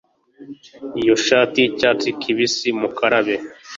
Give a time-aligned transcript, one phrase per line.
[1.01, 3.35] Iyo shati yicyatsi kibisi mukarabe